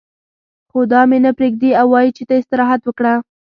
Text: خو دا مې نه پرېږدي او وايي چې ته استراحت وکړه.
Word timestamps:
خو 0.69 0.79
دا 0.91 1.01
مې 1.09 1.17
نه 1.25 1.31
پرېږدي 1.37 1.71
او 1.79 1.87
وايي 1.93 2.11
چې 2.17 2.23
ته 2.27 2.33
استراحت 2.39 2.81
وکړه. 2.85 3.13